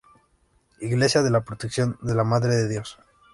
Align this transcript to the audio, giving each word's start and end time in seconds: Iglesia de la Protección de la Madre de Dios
Iglesia 0.79 1.21
de 1.21 1.29
la 1.29 1.41
Protección 1.45 1.99
de 2.01 2.15
la 2.15 2.23
Madre 2.23 2.55
de 2.55 2.67
Dios 2.67 2.97